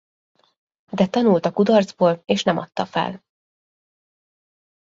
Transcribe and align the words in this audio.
De 0.91 1.07
tanult 1.07 1.45
a 1.45 1.51
kudarcból 1.51 2.21
és 2.25 2.43
nem 2.43 2.57
adta 2.57 2.85
fel. 2.85 3.23